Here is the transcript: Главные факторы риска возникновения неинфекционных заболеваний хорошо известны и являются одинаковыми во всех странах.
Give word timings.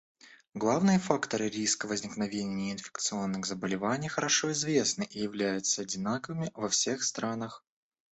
Главные 0.55 0.97
факторы 0.97 1.47
риска 1.47 1.85
возникновения 1.85 2.55
неинфекционных 2.71 3.45
заболеваний 3.45 4.07
хорошо 4.09 4.51
известны 4.51 5.03
и 5.11 5.21
являются 5.21 5.83
одинаковыми 5.83 6.49
во 6.55 6.69
всех 6.69 7.03
странах. 7.03 7.63